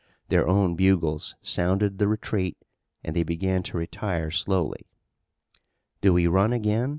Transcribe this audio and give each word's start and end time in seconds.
Their 0.29 0.47
own 0.47 0.73
bugles 0.75 1.35
sounded 1.43 1.99
the 1.99 2.07
retreat 2.07 2.57
and 3.03 3.15
they 3.15 3.21
began 3.21 3.61
to 3.61 3.77
retire 3.77 4.31
slowly. 4.31 4.87
"Do 6.01 6.11
we 6.13 6.25
run 6.25 6.53
again?" 6.53 6.89